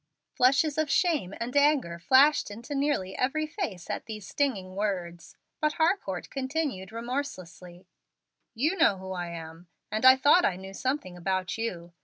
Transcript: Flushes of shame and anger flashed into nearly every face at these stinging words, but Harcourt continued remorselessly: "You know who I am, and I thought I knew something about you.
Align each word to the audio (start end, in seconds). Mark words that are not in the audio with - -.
Flushes 0.33 0.79
of 0.79 0.89
shame 0.89 1.31
and 1.39 1.55
anger 1.55 1.99
flashed 1.99 2.49
into 2.49 2.73
nearly 2.73 3.15
every 3.15 3.45
face 3.45 3.87
at 3.87 4.07
these 4.07 4.25
stinging 4.27 4.75
words, 4.75 5.37
but 5.59 5.73
Harcourt 5.73 6.31
continued 6.31 6.91
remorselessly: 6.91 7.85
"You 8.55 8.75
know 8.75 8.97
who 8.97 9.11
I 9.11 9.27
am, 9.27 9.67
and 9.91 10.03
I 10.03 10.15
thought 10.15 10.43
I 10.43 10.55
knew 10.55 10.73
something 10.73 11.15
about 11.15 11.55
you. 11.55 11.93